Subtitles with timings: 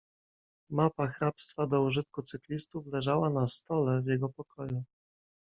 [0.69, 4.83] "Mapa hrabstwa do użytku cyklistów leżała na stole w jego pokoju."